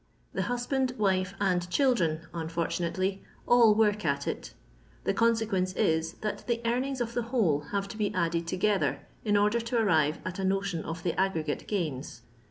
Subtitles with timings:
[0.33, 4.55] The husband, wife, and children (unfortunately) all work at it.
[5.03, 9.37] The oonseqneoee is, that the earnings of the whole have to be added together in
[9.37, 12.23] order to arrive at a notion of the aggregate gains.